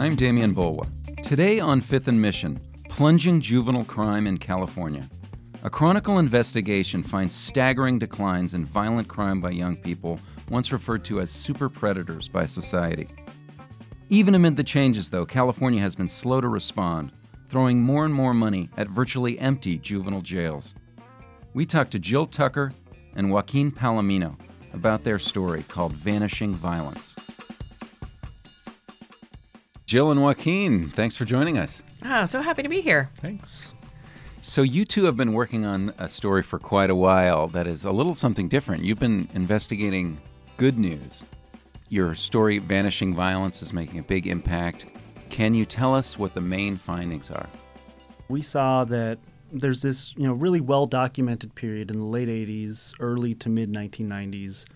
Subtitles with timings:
[0.00, 0.88] I'm Demian Bulwa.
[1.24, 5.08] Today on Fifth and Mission, plunging juvenile crime in California.
[5.64, 10.20] A Chronicle investigation finds staggering declines in violent crime by young people,
[10.50, 13.08] once referred to as super predators by society.
[14.08, 17.10] Even amid the changes, though, California has been slow to respond,
[17.48, 20.74] throwing more and more money at virtually empty juvenile jails.
[21.54, 22.70] We talked to Jill Tucker
[23.16, 24.38] and Joaquin Palomino
[24.72, 27.16] about their story called Vanishing Violence.
[29.88, 31.82] Jill and Joaquin, thanks for joining us.
[32.04, 33.08] Oh, so happy to be here.
[33.22, 33.72] Thanks.
[34.42, 37.86] So, you two have been working on a story for quite a while that is
[37.86, 38.84] a little something different.
[38.84, 40.20] You've been investigating
[40.58, 41.24] good news.
[41.88, 44.84] Your story, Vanishing Violence, is making a big impact.
[45.30, 47.48] Can you tell us what the main findings are?
[48.28, 49.18] We saw that
[49.50, 53.72] there's this, you know, really well documented period in the late 80s, early to mid
[53.72, 54.66] 1990s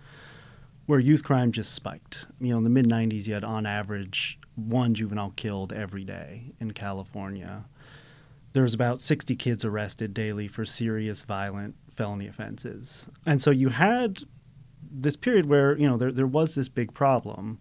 [0.86, 2.26] where youth crime just spiked.
[2.40, 6.52] You know, in the mid 90s you had on average one juvenile killed every day
[6.60, 7.64] in California.
[8.52, 13.08] There was about 60 kids arrested daily for serious violent felony offenses.
[13.24, 14.24] And so you had
[14.90, 17.58] this period where, you know, there there was this big problem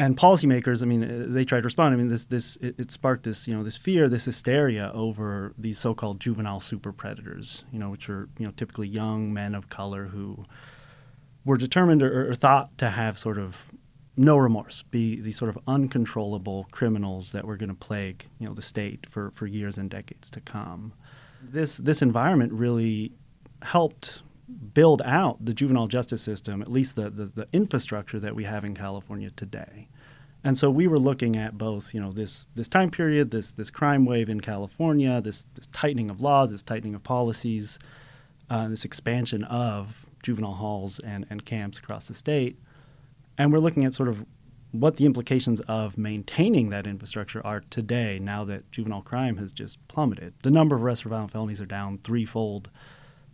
[0.00, 1.92] and policymakers, I mean, uh, they tried to respond.
[1.92, 5.52] I mean, this this it, it, sparked this you know this fear, this hysteria over
[5.58, 9.68] these so-called juvenile super predators, you know, which are you know typically young men of
[9.68, 10.46] color who
[11.44, 13.66] were determined or, or thought to have sort of
[14.16, 18.54] no remorse, be these sort of uncontrollable criminals that were going to plague you know
[18.54, 20.92] the state for for years and decades to come.
[21.42, 23.12] This this environment really
[23.62, 24.22] helped
[24.74, 28.64] build out the juvenile justice system, at least the, the, the, infrastructure that we have
[28.64, 29.88] in California today.
[30.42, 33.70] And so we were looking at both, you know, this, this time period, this, this
[33.70, 37.78] crime wave in California, this, this tightening of laws, this tightening of policies,
[38.48, 42.58] uh, this expansion of juvenile halls and, and camps across the state.
[43.40, 44.26] And we're looking at sort of
[44.70, 49.78] what the implications of maintaining that infrastructure are today now that juvenile crime has just
[49.88, 50.34] plummeted.
[50.42, 52.68] The number of arrests for violent felonies are down threefold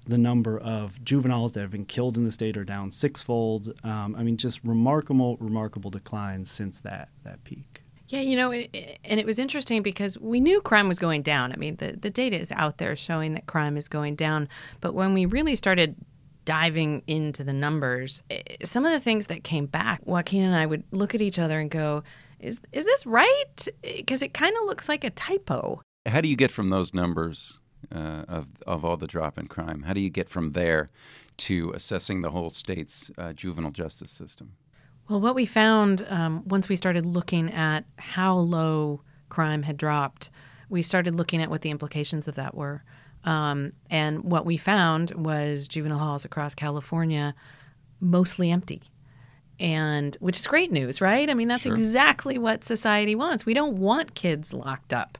[0.06, 3.72] the number of juveniles that have been killed in the state are down sixfold.
[3.82, 7.82] Um, I mean, just remarkable, remarkable declines since that that peak.
[8.08, 11.52] Yeah, you know, it, and it was interesting because we knew crime was going down.
[11.52, 14.48] I mean, the, the data is out there showing that crime is going down.
[14.81, 15.97] But when we really started
[16.46, 18.22] diving into the numbers,
[18.64, 21.60] some of the things that came back, Joaquin and I would look at each other
[21.60, 22.02] and go,
[22.40, 23.68] is, is this right?
[23.82, 25.82] Because it kind of looks like a typo.
[26.06, 27.58] How do you get from those numbers
[27.94, 29.82] uh, of of all the drop in crime?
[29.82, 30.90] How do you get from there
[31.38, 34.52] to assessing the whole state's uh, juvenile justice system?
[35.08, 40.30] Well, what we found um, once we started looking at how low crime had dropped,
[40.68, 42.82] we started looking at what the implications of that were.
[43.26, 47.34] Um, and what we found was juvenile halls across California
[48.00, 48.82] mostly empty.
[49.59, 51.28] And which is great news, right?
[51.28, 51.72] I mean, that's sure.
[51.72, 53.44] exactly what society wants.
[53.44, 55.19] We don't want kids locked up.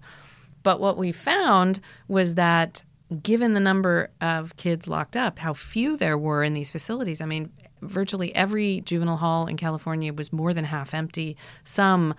[0.62, 2.83] But what we found was that
[3.22, 7.27] given the number of kids locked up, how few there were in these facilities, I
[7.27, 7.50] mean,
[7.83, 12.15] virtually every juvenile hall in California was more than half empty, some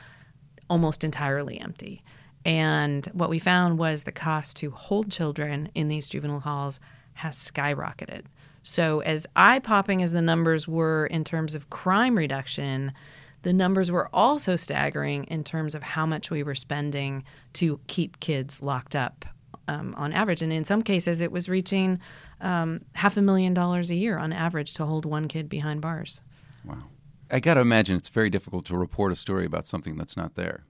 [0.70, 2.04] almost entirely empty.
[2.48, 6.80] And what we found was the cost to hold children in these juvenile halls
[7.16, 8.24] has skyrocketed.
[8.64, 12.94] So, as eye popping as the numbers were in terms of crime reduction,
[13.42, 18.20] the numbers were also staggering in terms of how much we were spending to keep
[18.22, 19.26] kids locked up
[19.68, 20.42] um, on average.
[20.42, 22.00] And in some cases, it was reaching
[22.40, 26.22] um, half a million dollars a year on average to hold one kid behind bars.
[26.64, 26.84] Wow.
[27.30, 30.36] I got to imagine it's very difficult to report a story about something that's not
[30.36, 30.64] there.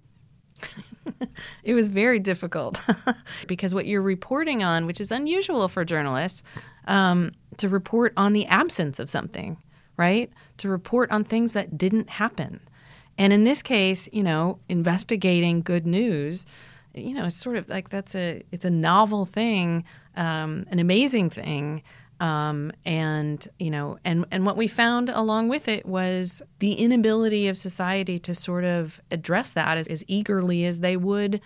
[1.64, 2.80] it was very difficult
[3.48, 6.44] because what you're reporting on, which is unusual for journalists,
[6.88, 9.58] um, to report on the absence of something
[9.98, 10.32] right?
[10.58, 12.62] To report on things that didn't happen.
[13.18, 16.46] And in this case, you know, investigating good news,
[16.94, 19.84] you know, it's sort of like that's a it's a novel thing,
[20.16, 21.82] um, an amazing thing.
[22.20, 27.48] Um, and you know, and and what we found along with it was the inability
[27.48, 31.42] of society to sort of address that as, as eagerly as they would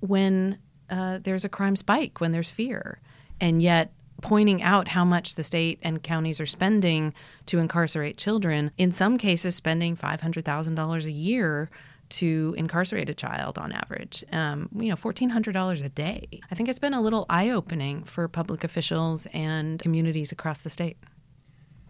[0.00, 3.00] when uh, there's a crime spike, when there's fear,
[3.40, 3.92] and yet
[4.22, 7.12] pointing out how much the state and counties are spending
[7.46, 11.70] to incarcerate children, in some cases, spending $500,000 a year
[12.14, 14.24] to incarcerate a child on average.
[14.30, 16.28] Um, you know, $1,400 a day.
[16.50, 20.70] I think it's been a little eye opening for public officials and communities across the
[20.70, 20.96] state.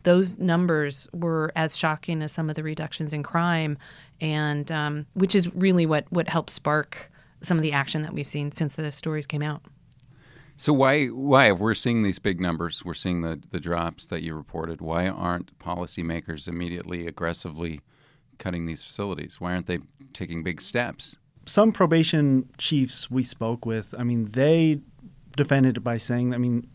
[0.04, 3.76] Those numbers were as shocking as some of the reductions in crime,
[4.20, 7.10] and um, which is really what, what helped spark
[7.42, 9.62] some of the action that we've seen since the stories came out.
[10.56, 14.22] So why why if we're seeing these big numbers, we're seeing the the drops that
[14.22, 17.80] you reported, why aren't policymakers immediately aggressively
[18.38, 19.40] cutting these facilities?
[19.40, 19.78] Why aren't they
[20.12, 21.16] taking big steps?
[21.46, 24.80] some probation chiefs we spoke with, I mean, they
[25.36, 26.68] defended it by saying, I mean,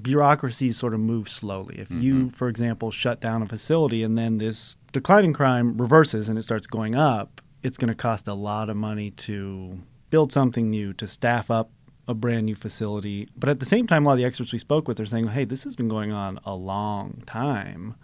[0.00, 1.78] bureaucracies sort of move slowly.
[1.78, 2.02] If mm-hmm.
[2.02, 6.42] you, for example, shut down a facility and then this declining crime reverses and it
[6.42, 10.92] starts going up, it's going to cost a lot of money to build something new,
[10.94, 11.70] to staff up
[12.08, 13.28] a brand new facility.
[13.36, 15.28] But at the same time, a lot of the experts we spoke with are saying,
[15.28, 17.94] hey, this has been going on a long time.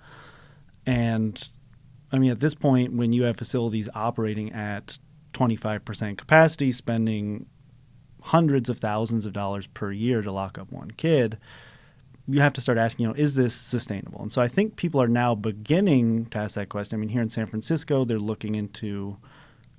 [0.84, 1.48] And
[2.12, 4.98] I mean, at this point, when you have facilities operating at
[5.34, 7.46] 25% capacity, spending
[8.22, 11.38] hundreds of thousands of dollars per year to lock up one kid,
[12.28, 14.20] you have to start asking, you know, is this sustainable?
[14.20, 16.96] And so I think people are now beginning to ask that question.
[16.96, 19.16] I mean, here in San Francisco, they're looking into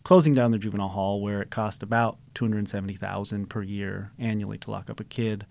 [0.03, 4.89] closing down their juvenile hall where it cost about 270,000 per year annually to lock
[4.89, 5.45] up a kid.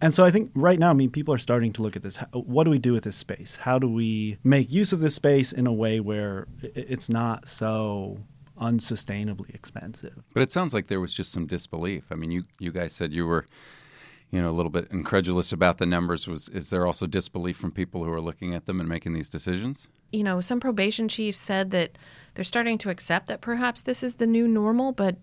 [0.00, 2.16] And so I think right now, I mean, people are starting to look at this.
[2.32, 3.56] What do we do with this space?
[3.56, 8.18] How do we make use of this space in a way where it's not so
[8.60, 10.22] unsustainably expensive?
[10.34, 12.04] But it sounds like there was just some disbelief.
[12.10, 13.46] I mean, you you guys said you were,
[14.30, 16.28] you know, a little bit incredulous about the numbers.
[16.28, 19.28] Was is there also disbelief from people who are looking at them and making these
[19.28, 19.88] decisions?
[20.12, 21.98] You know, some probation chiefs said that
[22.34, 25.16] they're starting to accept that perhaps this is the new normal, but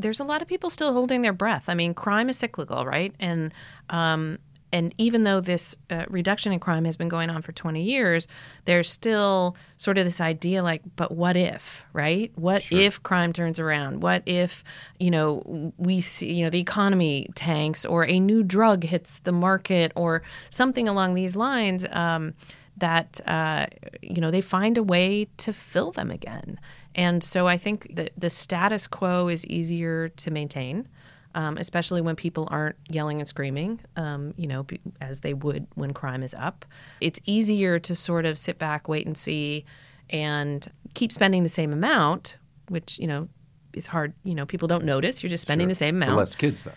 [0.00, 1.64] there's a lot of people still holding their breath.
[1.68, 3.14] I mean, crime is cyclical, right?
[3.18, 3.52] And
[3.88, 4.38] um,
[4.72, 8.28] and even though this uh, reduction in crime has been going on for 20 years,
[8.66, 12.30] there's still sort of this idea like, but what if, right?
[12.36, 12.78] What sure.
[12.78, 14.02] if crime turns around?
[14.02, 14.62] What if,
[14.98, 19.32] you know, we see, you know, the economy tanks or a new drug hits the
[19.32, 21.84] market or something along these lines?
[21.90, 22.34] Um,
[22.80, 23.66] that uh,
[24.02, 26.58] you know they find a way to fill them again.
[26.94, 30.88] And so I think that the status quo is easier to maintain,
[31.34, 34.66] um, especially when people aren't yelling and screaming, um, you know,
[35.00, 36.64] as they would when crime is up.
[37.00, 39.64] It's easier to sort of sit back, wait and see,
[40.08, 42.36] and keep spending the same amount,
[42.68, 43.28] which you know
[43.72, 44.12] is hard.
[44.24, 45.22] You know, people don't notice.
[45.22, 45.70] You're just spending sure.
[45.70, 46.12] the same amount.
[46.12, 46.72] For less kids, though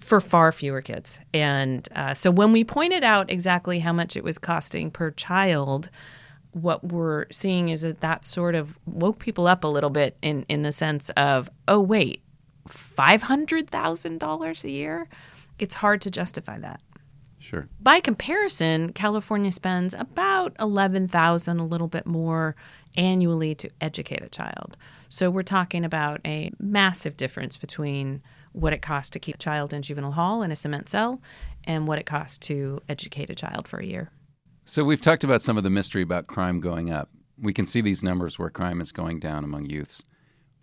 [0.00, 1.20] for far fewer kids.
[1.32, 5.90] And uh, so when we pointed out exactly how much it was costing per child,
[6.56, 10.46] what we're seeing is that that sort of woke people up a little bit in,
[10.48, 12.22] in the sense of, oh, wait,
[12.68, 15.08] $500,000 a year?
[15.58, 16.80] It's hard to justify that.
[17.38, 17.68] Sure.
[17.78, 22.56] By comparison, California spends about 11,000 a little bit more
[22.96, 24.78] annually to educate a child.
[25.10, 29.74] So we're talking about a massive difference between what it costs to keep a child
[29.74, 31.20] in juvenile hall in a cement cell
[31.64, 34.10] and what it costs to educate a child for a year.
[34.68, 37.08] So we've talked about some of the mystery about crime going up.
[37.40, 40.02] We can see these numbers where crime is going down among youths.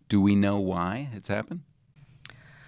[0.09, 1.61] Do we know why it's happened?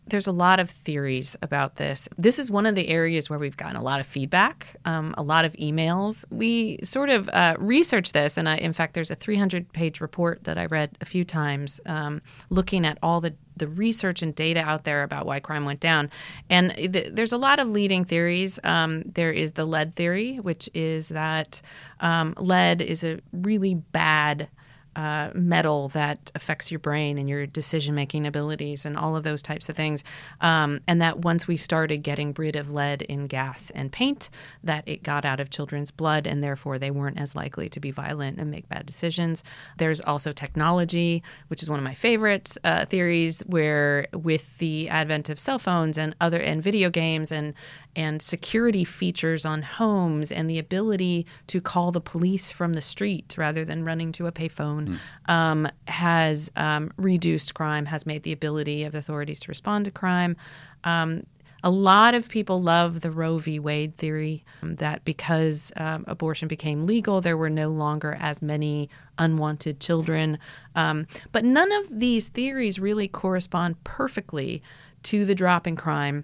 [0.08, 2.08] There's a lot of theories about this.
[2.18, 5.24] This is one of the areas where we've gotten a lot of feedback, um, a
[5.24, 6.24] lot of emails.
[6.30, 10.46] We sort of uh, researched this, and I, in fact, there's a 300 page report
[10.46, 14.62] that I read a few times um, looking at all the the research and data
[14.62, 16.10] out there about why crime went down.
[16.50, 18.60] And th- there's a lot of leading theories.
[18.64, 21.62] Um, there is the lead theory, which is that
[22.00, 24.48] um, lead is a really bad
[24.96, 29.42] uh, metal that affects your brain and your decision making abilities and all of those
[29.42, 30.04] types of things.
[30.42, 34.30] Um, and that once we started getting rid of lead in gas and paint,
[34.64, 37.92] that it got out of children's blood and therefore they weren't as likely to be
[37.92, 39.44] violent and make bad decisions.
[39.78, 45.30] There's also technology, which is one of my favorite uh, theories, where with the advent
[45.30, 47.54] of cell phones and other and video games and
[47.96, 53.36] and security features on homes and the ability to call the police from the street
[53.38, 54.98] rather than running to a payphone
[55.28, 55.34] mm.
[55.34, 60.36] um, has um, reduced crime, has made the ability of authorities to respond to crime.
[60.84, 61.24] Um,
[61.64, 63.58] a lot of people love the Roe v.
[63.58, 68.88] Wade theory um, that because um, abortion became legal, there were no longer as many
[69.18, 70.38] unwanted children.
[70.76, 74.62] Um, but none of these theories really correspond perfectly
[75.04, 76.24] to the drop in crime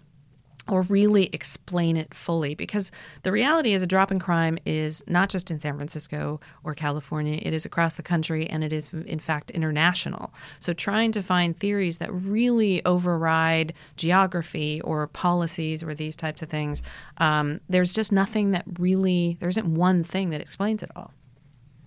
[0.71, 2.91] or really explain it fully because
[3.23, 7.37] the reality is a drop in crime is not just in San Francisco or California.
[7.41, 10.33] It is across the country and it is in fact international.
[10.59, 16.49] So trying to find theories that really override geography or policies or these types of
[16.49, 16.81] things
[17.17, 21.11] um, there's just nothing that really there isn't one thing that explains it all.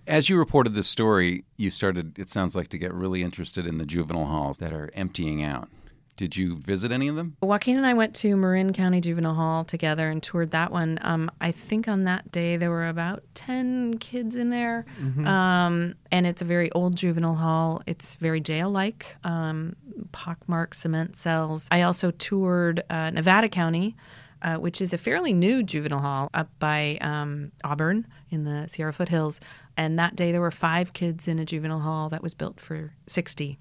[0.07, 3.79] As you reported this story, you started, it sounds like, to get really interested in
[3.79, 5.67] the juvenile halls that are emptying out.
[6.17, 7.35] Did you visit any of them?
[7.41, 10.97] Joaquin and I went to Marin County Juvenile Hall together and toured that one.
[11.01, 14.85] Um, I think on that day there were about 10 kids in there.
[15.01, 15.27] Mm-hmm.
[15.27, 17.81] Um, and it's a very old juvenile hall.
[17.85, 19.75] It's very jail like, um,
[20.13, 21.67] pockmarked cement cells.
[21.69, 23.95] I also toured uh, Nevada County.
[24.41, 28.93] Uh, which is a fairly new juvenile hall up by um, Auburn in the Sierra
[28.93, 29.39] foothills.
[29.75, 32.93] And that day there were five kids in a juvenile hall that was built for
[33.07, 33.57] 60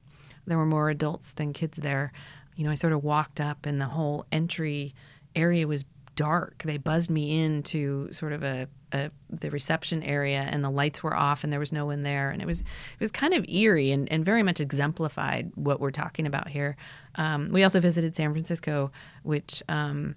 [0.47, 2.13] there were more adults than kids there.
[2.57, 4.95] You know, I sort of walked up, and the whole entry
[5.35, 5.85] area was
[6.17, 6.63] dark.
[6.65, 11.15] They buzzed me into sort of a, a, the reception area, and the lights were
[11.15, 13.91] off, and there was no one there, and it was it was kind of eerie
[13.91, 16.77] and, and very much exemplified what we're talking about here.
[17.17, 18.93] Um, we also visited San Francisco,
[19.23, 20.15] which um,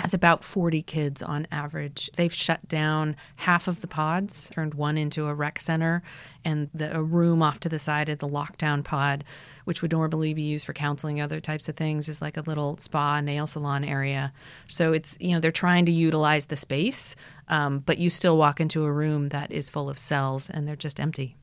[0.00, 2.10] has about 40 kids on average.
[2.16, 6.02] They've shut down half of the pods, turned one into a rec center,
[6.42, 9.24] and the, a room off to the side of the lockdown pod,
[9.64, 12.78] which would normally be used for counseling, other types of things, is like a little
[12.78, 14.32] spa, nail salon area.
[14.68, 17.14] So it's, you know, they're trying to utilize the space,
[17.48, 20.76] um, but you still walk into a room that is full of cells and they're
[20.76, 21.36] just empty.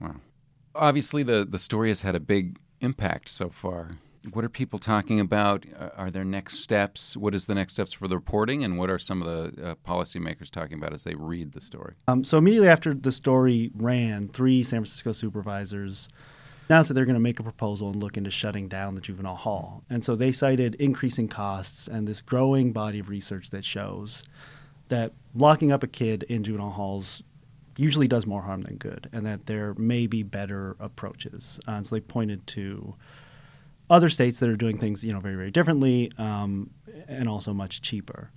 [0.00, 0.16] Wow.
[0.74, 3.92] Obviously, the, the story has had a big impact so far.
[4.32, 5.64] What are people talking about?
[5.78, 7.16] Uh, are there next steps?
[7.16, 9.74] What is the next steps for the reporting, and what are some of the uh,
[9.86, 11.94] policymakers talking about as they read the story?
[12.06, 16.08] Um, so immediately after the story ran, three San Francisco supervisors
[16.68, 19.36] announced that they're going to make a proposal and look into shutting down the juvenile
[19.36, 19.82] hall.
[19.88, 24.22] And so they cited increasing costs and this growing body of research that shows
[24.88, 27.22] that locking up a kid in juvenile halls
[27.76, 31.58] usually does more harm than good, and that there may be better approaches.
[31.66, 32.94] Uh, so they pointed to
[33.90, 36.70] other states that are doing things, you know, very, very differently um,
[37.08, 38.30] and also much cheaper.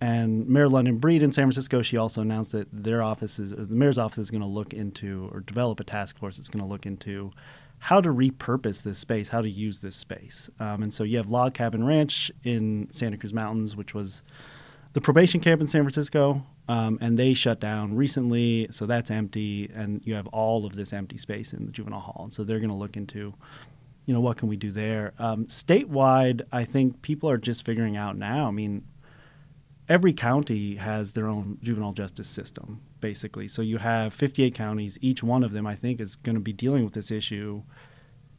[0.00, 3.66] And Mayor London Breed in San Francisco, she also announced that their office is, the
[3.66, 6.68] mayor's office is going to look into or develop a task force that's going to
[6.68, 7.32] look into
[7.78, 10.50] how to repurpose this space, how to use this space.
[10.60, 14.22] Um, and so you have Log Cabin Ranch in Santa Cruz Mountains, which was
[14.92, 19.70] the probation camp in San Francisco, um, and they shut down recently, so that's empty,
[19.74, 22.22] and you have all of this empty space in the juvenile hall.
[22.24, 23.34] And so they're going to look into
[24.10, 25.12] you know, what can we do there?
[25.20, 28.48] Um, statewide, I think people are just figuring out now.
[28.48, 28.84] I mean,
[29.88, 33.46] every county has their own juvenile justice system, basically.
[33.46, 34.98] So you have 58 counties.
[35.00, 37.62] Each one of them, I think, is going to be dealing with this issue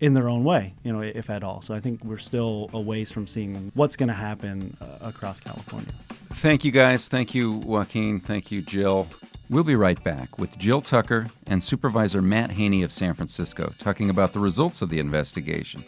[0.01, 1.61] in their own way, you know, if at all.
[1.61, 5.39] So I think we're still a ways from seeing what's going to happen uh, across
[5.39, 5.93] California.
[6.33, 7.07] Thank you, guys.
[7.07, 8.19] Thank you, Joaquin.
[8.19, 9.07] Thank you, Jill.
[9.51, 14.09] We'll be right back with Jill Tucker and Supervisor Matt Haney of San Francisco talking
[14.09, 15.83] about the results of the investigation.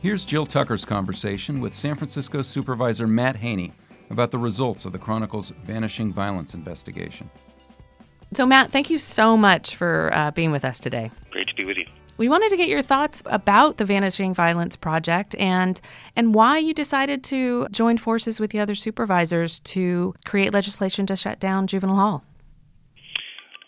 [0.00, 3.74] Here's Jill Tucker's conversation with San Francisco Supervisor Matt Haney
[4.08, 7.28] about the results of the Chronicle's Vanishing Violence investigation.
[8.32, 11.10] So, Matt, thank you so much for uh, being with us today.
[11.30, 11.84] Great to be with you.
[12.20, 15.80] We wanted to get your thoughts about the Vanishing Violence Project and
[16.14, 21.16] and why you decided to join forces with the other supervisors to create legislation to
[21.16, 22.24] shut down Juvenile Hall.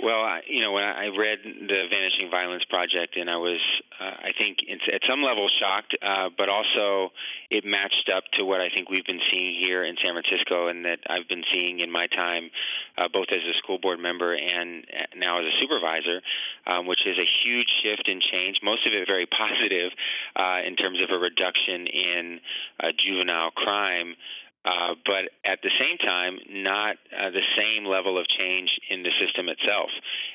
[0.03, 3.61] Well, I, you know, when I read the Vanishing Violence Project, and I was,
[4.01, 4.59] uh, I think,
[4.93, 7.13] at some level shocked, uh, but also
[7.51, 10.85] it matched up to what I think we've been seeing here in San Francisco, and
[10.87, 12.51] that I've been seeing in my time,
[12.99, 16.21] uh, both as a school board member and now as a supervisor,
[16.67, 18.59] um, which is a huge shift and change.
[18.61, 19.93] Most of it very positive
[20.35, 22.41] uh, in terms of a reduction in
[22.83, 24.17] uh, juvenile crime.
[24.65, 29.11] Uh, but at the same time, not uh, the same level of change in the
[29.21, 29.91] system itself.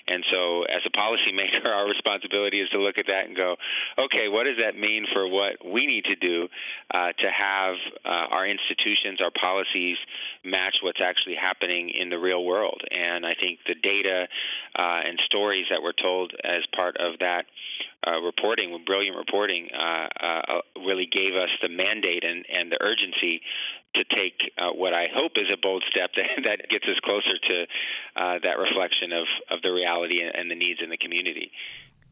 [0.10, 3.56] And so, as a policymaker, our responsibility is to look at that and go,
[3.98, 6.48] okay, what does that mean for what we need to do
[6.94, 9.98] uh, to have uh, our institutions, our policies
[10.44, 12.82] match what's actually happening in the real world?
[12.92, 14.28] And I think the data
[14.76, 17.46] uh, and stories that were told as part of that
[18.06, 23.42] uh, reporting, brilliant reporting, uh, uh, really gave us the mandate and, and the urgency
[23.96, 27.38] to take uh, what I hope is a bold step that, that gets us closer
[27.50, 27.68] to
[28.16, 31.52] uh, that reflection of, of the reality and the needs in the community.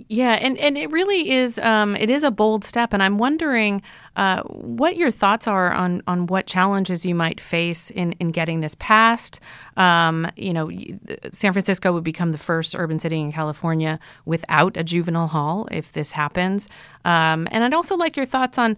[0.07, 3.81] Yeah, and, and it really is um, it is a bold step, and I'm wondering
[4.15, 8.59] uh, what your thoughts are on on what challenges you might face in, in getting
[8.59, 9.39] this passed.
[9.77, 10.69] Um, you know,
[11.31, 15.91] San Francisco would become the first urban city in California without a juvenile hall if
[15.93, 16.69] this happens,
[17.03, 18.77] um, and I'd also like your thoughts on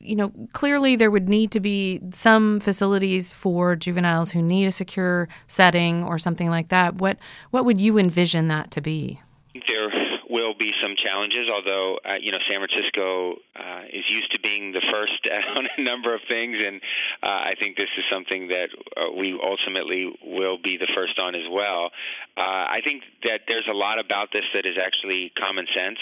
[0.00, 4.72] you know, clearly there would need to be some facilities for juveniles who need a
[4.72, 6.96] secure setting or something like that.
[6.96, 7.18] What
[7.52, 9.20] what would you envision that to be?
[9.54, 10.05] There
[10.36, 14.72] will be some challenges, although uh, you know San Francisco uh, is used to being
[14.72, 15.20] the first
[15.56, 16.80] on a number of things, and
[17.22, 21.34] uh, I think this is something that uh, we ultimately will be the first on
[21.34, 21.90] as well.
[22.36, 25.98] Uh, I think that there's a lot about this that is actually common sense.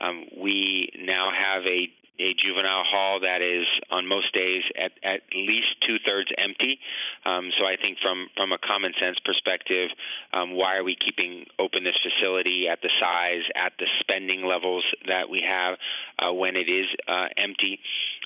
[0.00, 5.20] Um, we now have a a juvenile hall that is on most days at, at
[5.34, 6.78] least two thirds empty.
[7.24, 9.88] Um, so I think from from a common sense perspective,
[10.32, 14.84] um, why are we keeping open this facility at the size, at the spending levels
[15.08, 15.76] that we have
[16.18, 17.80] uh, when it is uh, empty?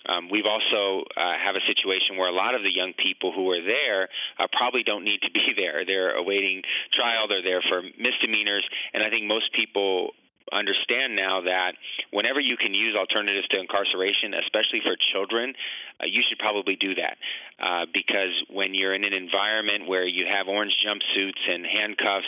[0.07, 3.51] Um, we've also uh, have a situation where a lot of the young people who
[3.51, 4.09] are there
[4.39, 5.85] uh, probably don't need to be there.
[5.87, 7.27] They're awaiting trial.
[7.29, 10.13] They're there for misdemeanors, and I think most people
[10.53, 11.73] understand now that
[12.11, 15.55] whenever you can use alternatives to incarceration, especially for children,
[16.01, 17.17] uh, you should probably do that.
[17.59, 22.27] Uh, because when you're in an environment where you have orange jumpsuits and handcuffs,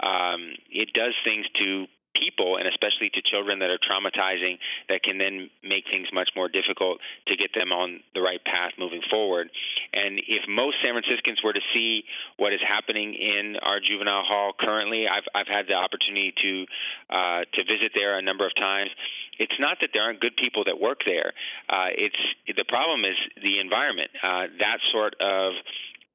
[0.00, 5.18] um, it does things to people, and especially to children that are traumatizing, that can
[5.18, 6.98] then make things much more difficult
[7.28, 9.50] to get them on the right path moving forward.
[9.94, 12.04] And if most San Franciscans were to see
[12.36, 16.66] what is happening in our juvenile hall currently, I've I've had the opportunity to
[17.10, 18.90] uh, to visit there a number of times.
[19.38, 21.32] It's not that there aren't good people that work there.
[21.68, 22.18] Uh, it's
[22.56, 24.10] the problem is the environment.
[24.22, 25.52] Uh, that sort of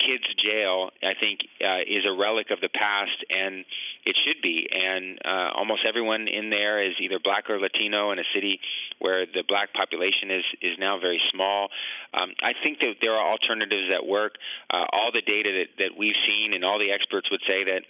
[0.06, 3.66] kids' jail, I think, uh, is a relic of the past, and
[4.06, 4.68] it should be.
[4.74, 8.60] And uh, almost everyone in there is either black or Latino in a city
[9.00, 11.70] where the black population is is now very small.
[12.14, 14.36] Um, I think that there are alternatives that work.
[14.74, 17.84] Uh, all the data that, that we've seen and all the experts would say that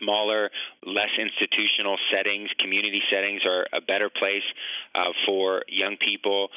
[0.00, 0.50] smaller,
[0.84, 4.42] less institutional settings, community settings are a better place
[4.94, 6.48] uh, for young people.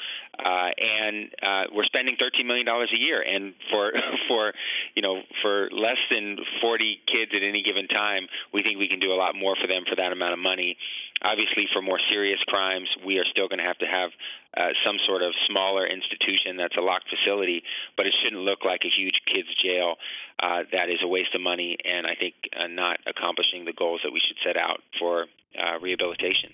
[0.44, 3.92] Uh, and uh, we're spending $13 million a year, and for
[4.30, 4.54] for
[4.96, 9.00] you know for less than 40 kids at any given time, we think we can
[9.00, 10.78] do a lot more for them for that amount of money.
[11.24, 14.10] Obviously, for more serious crimes, we are still going to have to have
[14.58, 17.64] uh, some sort of smaller institution that's a locked facility,
[17.96, 19.96] but it shouldn't look like a huge kids' jail
[20.42, 24.02] uh, that is a waste of money and I think uh, not accomplishing the goals
[24.04, 25.26] that we should set out for
[25.60, 26.54] uh, rehabilitation.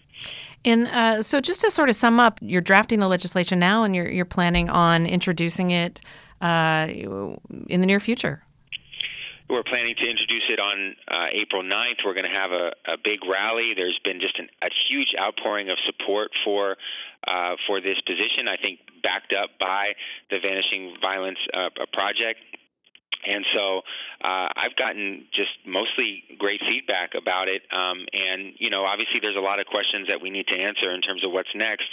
[0.66, 3.96] And uh, so, just to sort of sum up, you're drafting the legislation now, and
[3.96, 6.00] you're you're planning on introducing it
[6.42, 6.88] uh,
[7.68, 8.44] in the near future.
[9.50, 11.98] We're planning to introduce it on uh, April 9th.
[12.06, 13.74] We're going to have a, a big rally.
[13.78, 16.78] There's been just an, a huge outpouring of support for
[17.28, 18.48] uh, for this position.
[18.48, 19.94] I think backed up by
[20.32, 22.40] the Vanishing Violence uh, project.
[23.26, 23.82] And so
[24.22, 27.62] uh, I've gotten just mostly great feedback about it.
[27.72, 30.92] Um, and, you know, obviously there's a lot of questions that we need to answer
[30.94, 31.88] in terms of what's next.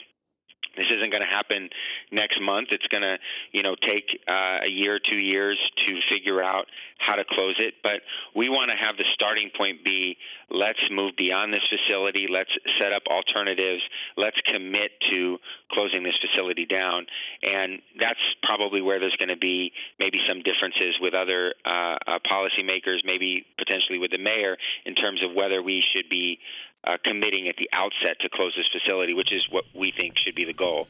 [0.77, 1.69] This isn't going to happen
[2.13, 2.69] next month.
[2.71, 3.19] It's going to,
[3.53, 6.67] you know, take uh, a year, two years to figure out
[6.99, 7.75] how to close it.
[7.83, 8.01] But
[8.35, 10.17] we want to have the starting point be
[10.51, 12.27] let's move beyond this facility.
[12.31, 13.83] Let's set up alternatives.
[14.17, 15.39] Let's commit to
[15.73, 17.07] closing this facility down.
[17.47, 22.19] And that's probably where there's going to be maybe some differences with other uh, uh,
[22.31, 26.39] policymakers, maybe potentially with the mayor, in terms of whether we should be
[26.87, 30.35] uh, committing at the outset to close this facility, which is what we think should
[30.35, 30.89] be the goal.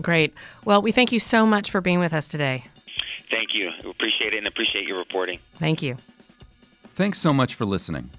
[0.00, 0.34] Great.
[0.64, 2.64] Well, we thank you so much for being with us today.
[3.30, 3.70] Thank you.
[3.84, 5.38] We appreciate it and appreciate your reporting.
[5.58, 5.96] Thank you.
[6.94, 8.10] Thanks so much for listening.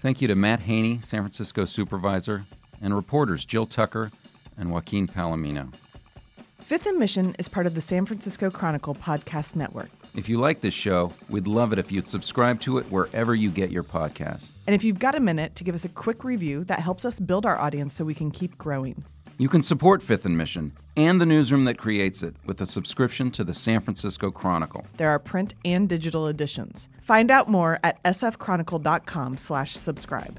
[0.00, 2.44] Thank you to Matt Haney, San Francisco supervisor,
[2.80, 4.10] and reporters Jill Tucker
[4.56, 5.72] and Joaquin Palomino.
[6.60, 9.90] Fifth and Mission is part of the San Francisco Chronicle podcast network.
[10.14, 13.50] If you like this show, we'd love it if you'd subscribe to it wherever you
[13.50, 14.52] get your podcasts.
[14.66, 17.20] And if you've got a minute to give us a quick review, that helps us
[17.20, 19.04] build our audience so we can keep growing.
[19.38, 23.30] You can support Fifth and Mission and the newsroom that creates it with a subscription
[23.30, 24.84] to the San Francisco Chronicle.
[24.96, 26.88] There are print and digital editions.
[27.02, 30.36] Find out more at sfchronicle.com slash subscribe.